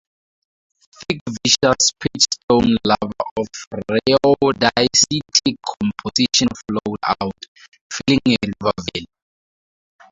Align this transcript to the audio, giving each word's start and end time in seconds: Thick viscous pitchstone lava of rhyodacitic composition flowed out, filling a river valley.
Thick 0.99 1.19
viscous 1.29 1.91
pitchstone 1.99 2.75
lava 2.83 3.21
of 3.39 3.45
rhyodacitic 3.87 5.57
composition 5.75 6.47
flowed 6.65 6.99
out, 7.21 7.43
filling 7.93 8.21
a 8.25 8.35
river 8.47 8.71
valley. 8.79 9.05